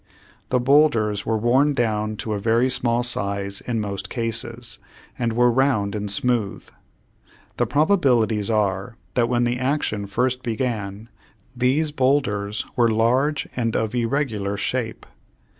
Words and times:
The 0.49 0.59
bowlders 0.59 1.27
were 1.27 1.37
worn 1.37 1.75
down 1.75 2.15
to 2.25 2.33
a 2.33 2.39
very 2.39 2.71
small 2.71 3.03
size 3.03 3.61
in 3.61 3.79
most 3.79 4.09
cases, 4.09 4.79
and 5.19 5.33
were 5.33 5.51
round 5.51 5.93
and 5.93 6.09
smooth. 6.09 6.67
The 7.57 7.67
probabilities 7.67 8.49
are 8.49 8.95
that 9.13 9.29
when 9.29 9.43
the 9.43 9.59
action 9.59 10.07
first 10.07 10.41
began 10.41 11.09
these 11.55 11.91
bowlders 11.91 12.65
were 12.75 12.87
large 12.87 13.47
and 13.55 13.75
of 13.75 13.93
irregular 13.93 14.57
shape. 14.57 15.05